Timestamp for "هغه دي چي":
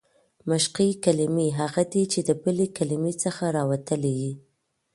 1.59-2.19